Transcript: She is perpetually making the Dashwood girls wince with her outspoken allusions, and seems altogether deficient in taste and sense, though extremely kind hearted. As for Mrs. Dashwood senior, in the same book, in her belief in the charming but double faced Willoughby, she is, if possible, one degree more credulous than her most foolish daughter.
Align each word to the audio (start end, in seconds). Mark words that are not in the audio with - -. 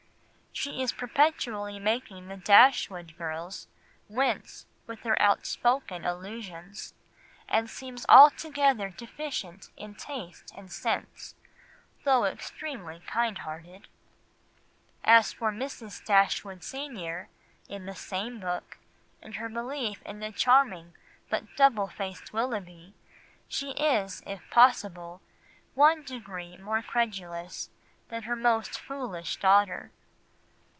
She 0.53 0.79
is 0.81 0.91
perpetually 0.91 1.79
making 1.79 2.27
the 2.27 2.35
Dashwood 2.37 3.17
girls 3.17 3.67
wince 4.09 4.67
with 4.85 4.99
her 5.03 5.19
outspoken 5.19 6.03
allusions, 6.05 6.93
and 7.47 7.67
seems 7.69 8.05
altogether 8.09 8.89
deficient 8.89 9.71
in 9.77 9.95
taste 9.95 10.51
and 10.55 10.69
sense, 10.71 11.33
though 12.03 12.25
extremely 12.25 12.99
kind 13.07 13.39
hearted. 13.39 13.87
As 15.05 15.31
for 15.33 15.51
Mrs. 15.53 16.03
Dashwood 16.05 16.63
senior, 16.65 17.29
in 17.69 17.85
the 17.85 17.95
same 17.95 18.39
book, 18.41 18.77
in 19.21 19.31
her 19.33 19.47
belief 19.49 19.99
in 20.03 20.19
the 20.19 20.33
charming 20.33 20.93
but 21.29 21.55
double 21.55 21.87
faced 21.87 22.33
Willoughby, 22.33 22.93
she 23.47 23.71
is, 23.71 24.21
if 24.27 24.41
possible, 24.51 25.21
one 25.75 26.03
degree 26.03 26.55
more 26.57 26.81
credulous 26.83 27.69
than 28.09 28.23
her 28.23 28.35
most 28.35 28.77
foolish 28.79 29.37
daughter. 29.37 29.91